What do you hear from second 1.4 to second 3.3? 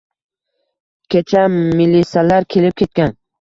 milisalar kelib ketgan.